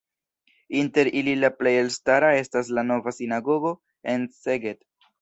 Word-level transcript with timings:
Inter 0.79 1.09
ili 1.21 1.35
la 1.43 1.51
plej 1.59 1.75
elstara 1.83 2.33
estas 2.39 2.75
la 2.79 2.87
nova 2.91 3.17
sinagogo 3.21 3.79
en 4.17 4.29
Szeged. 4.43 4.87